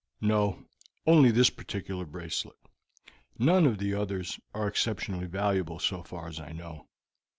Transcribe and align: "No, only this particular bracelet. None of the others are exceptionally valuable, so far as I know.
"No, 0.21 0.65
only 1.05 1.29
this 1.29 1.51
particular 1.51 2.05
bracelet. 2.07 2.57
None 3.37 3.67
of 3.67 3.77
the 3.77 3.93
others 3.93 4.39
are 4.51 4.67
exceptionally 4.67 5.27
valuable, 5.27 5.77
so 5.77 6.01
far 6.01 6.27
as 6.27 6.39
I 6.39 6.53
know. 6.53 6.87